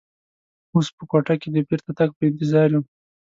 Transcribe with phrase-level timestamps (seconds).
[0.73, 2.81] اوس په کوټه کې د بېرته تګ په انتظار یو.